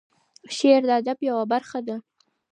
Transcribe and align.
شعر 0.55 0.81
د 0.87 0.91
ادب 0.99 1.17
یوه 1.29 1.43
برخه 1.51 1.79
ده. 1.87 1.95